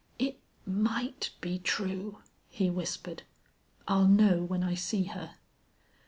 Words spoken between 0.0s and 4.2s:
"It might be true!" he whispered. "I'll